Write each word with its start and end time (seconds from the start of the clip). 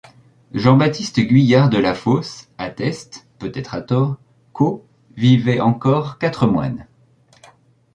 Jean-Baptiste 0.55 1.19
Guyard 1.19 1.69
de 1.69 1.77
La 1.77 1.93
Fosse 1.93 2.49
atteste, 2.57 3.27
peut-être 3.37 3.75
à 3.75 3.83
tort, 3.83 4.17
qu'au 4.51 4.83
vivaient 5.15 5.59
encore 5.61 6.17
quatre 6.17 6.47
moines. 6.47 6.87